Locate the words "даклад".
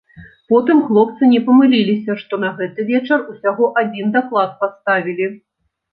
4.17-4.49